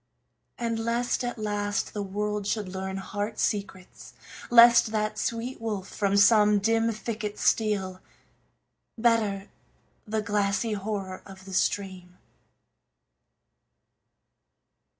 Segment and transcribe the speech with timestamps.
[0.57, 4.13] And lest, at last, the world should learn heart secrets;
[4.49, 8.01] Lest that sweet wolf from some dim thicket steal;
[8.97, 9.47] Better
[10.07, 12.17] the glassy horror of the stream.